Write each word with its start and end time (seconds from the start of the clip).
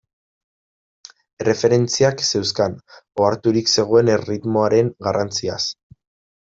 Erreferentziak 1.43 2.25
zeuzkan, 2.31 2.79
oharturik 3.25 3.73
zegoen 3.77 4.13
erritmoaren 4.17 4.95
garrantziaz. 5.09 5.63